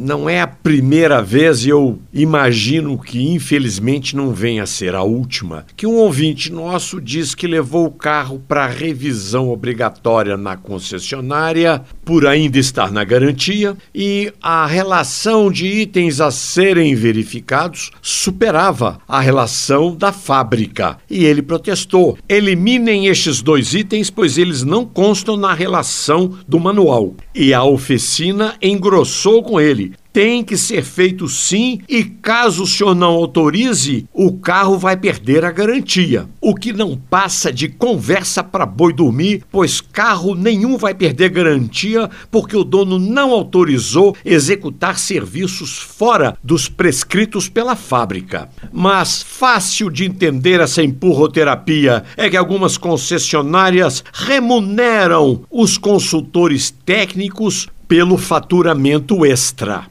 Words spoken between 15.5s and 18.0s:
de itens a serem verificados